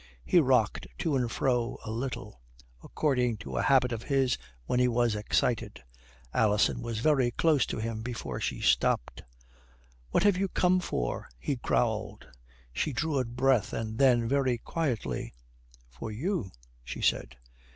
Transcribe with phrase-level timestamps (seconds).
[0.25, 2.41] He rocked to and fro a little,
[2.83, 4.35] according to a habit of his
[4.65, 5.83] when he was excited.
[6.33, 9.21] Alison was very close to him before she stopped.
[10.09, 12.25] "What have you come for?" he growled.
[12.73, 15.35] She drew a breath, and then, very quietly,
[15.91, 16.49] "For you,"
[16.83, 17.37] she said.